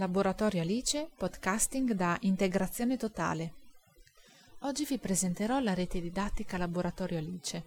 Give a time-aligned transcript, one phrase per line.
[0.00, 3.52] Laboratorio Alice, podcasting da Integrazione Totale.
[4.60, 7.64] Oggi vi presenterò la rete didattica Laboratorio Alice.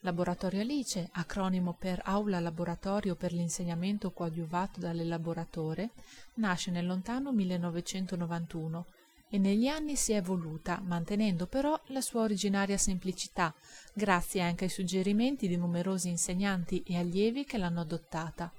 [0.00, 5.90] Laboratorio Alice, acronimo per Aula Laboratorio per l'insegnamento coadiuvato dall'elaboratore,
[6.34, 8.86] nasce nel lontano 1991
[9.28, 13.54] e negli anni si è evoluta, mantenendo però la sua originaria semplicità,
[13.94, 18.52] grazie anche ai suggerimenti di numerosi insegnanti e allievi che l'hanno adottata.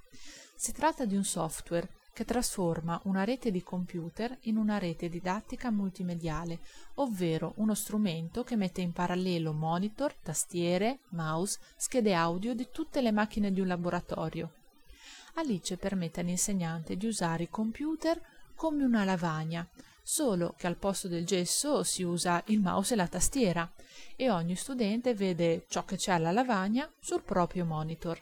[0.56, 5.72] Si tratta di un software che trasforma una rete di computer in una rete didattica
[5.72, 6.60] multimediale,
[6.96, 13.14] ovvero uno strumento che mette in parallelo monitor, tastiere, mouse, schede audio di tutte le
[13.14, 14.52] macchine di un laboratorio.
[15.36, 18.20] Alice permette all'insegnante di usare i computer
[18.54, 19.66] come una lavagna,
[20.04, 23.72] solo che al posto del gesso si usa il mouse e la tastiera
[24.18, 28.22] e ogni studente vede ciò che c'è alla lavagna sul proprio monitor.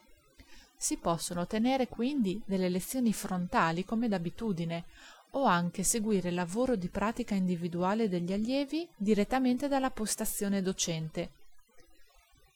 [0.77, 4.85] Si possono tenere quindi delle lezioni frontali come d'abitudine
[5.31, 11.31] o anche seguire il lavoro di pratica individuale degli allievi direttamente dalla postazione docente.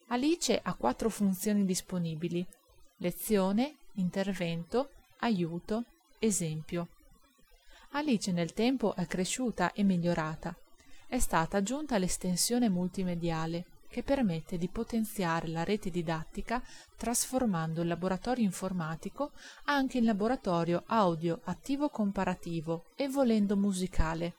[0.07, 2.45] Alice ha quattro funzioni disponibili
[2.97, 5.85] lezione, intervento, aiuto,
[6.19, 6.87] esempio.
[7.91, 10.55] Alice nel tempo è cresciuta e migliorata.
[11.07, 16.63] È stata aggiunta l'estensione multimediale che permette di potenziare la rete didattica
[16.95, 19.31] trasformando il laboratorio informatico
[19.65, 24.35] anche in laboratorio audio attivo comparativo e volendo musicale.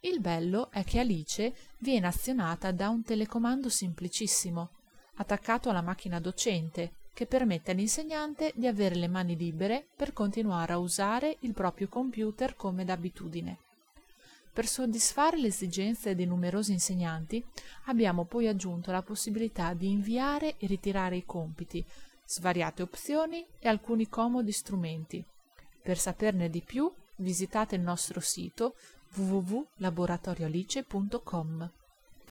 [0.00, 4.70] Il bello è che Alice viene azionata da un telecomando semplicissimo,
[5.14, 10.78] attaccato alla macchina docente, che permette all'insegnante di avere le mani libere per continuare a
[10.78, 13.58] usare il proprio computer come d'abitudine.
[14.54, 17.44] Per soddisfare le esigenze dei numerosi insegnanti
[17.86, 21.84] abbiamo poi aggiunto la possibilità di inviare e ritirare i compiti,
[22.24, 25.24] svariate opzioni e alcuni comodi strumenti.
[25.82, 28.76] Per saperne di più visitate il nostro sito
[29.16, 31.70] www.laboratorioalice.com.